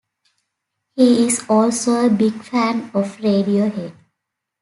He 0.95 1.27
is 1.27 1.45
also 1.47 2.03
a 2.03 2.09
big 2.09 2.33
fan 2.43 2.85
of 2.95 3.17
Radiohead. 3.17 3.93